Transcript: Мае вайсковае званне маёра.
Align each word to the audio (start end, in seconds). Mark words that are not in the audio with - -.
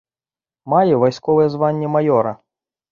Мае 0.73 0.95
вайсковае 1.03 1.47
званне 1.59 1.87
маёра. 1.99 2.33